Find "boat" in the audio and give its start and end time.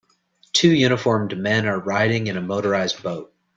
3.03-3.31